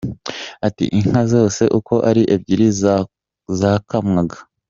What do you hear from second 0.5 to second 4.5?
Ati “Inka zose uko ari ebyiri zakamwaga.